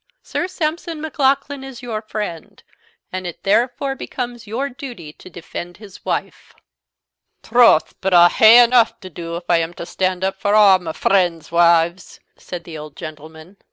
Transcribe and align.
Sir 0.23 0.47
Sampson 0.47 0.99
Maclaughlan 0.99 1.63
is 1.63 1.83
your 1.83 2.01
friend, 2.01 2.63
and 3.13 3.27
it 3.27 3.43
therefore 3.43 3.93
becomes 3.95 4.47
your 4.47 4.67
duty 4.67 5.13
to 5.13 5.29
defend 5.29 5.77
his 5.77 6.03
wife." 6.03 6.55
"Troth, 7.43 7.93
but 8.01 8.11
I'll 8.11 8.27
hae 8.29 8.57
aneugh 8.57 8.99
to 9.01 9.11
do 9.11 9.35
if 9.35 9.43
I 9.47 9.57
am 9.59 9.75
to 9.75 9.85
stand 9.85 10.23
up 10.23 10.39
for 10.39 10.55
a' 10.55 10.79
my 10.79 10.93
friends' 10.93 11.51
wives," 11.51 12.19
said 12.35 12.63
the 12.63 12.79
old 12.79 12.95
gentleman. 12.95 13.57